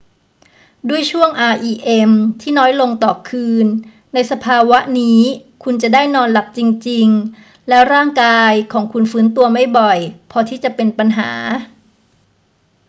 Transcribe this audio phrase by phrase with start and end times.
[0.89, 2.11] ด้วยช่วง rem
[2.41, 3.67] ที่น้อยลงต่อคืน
[4.13, 5.19] ในสภาวะนี้
[5.63, 9.99] คุณจะได้นอนหลับจริง ๆ และร่างกายของคุณฟื้นตัวไม่บ่อย
[10.31, 11.31] พอที่จะเป็นปัญหา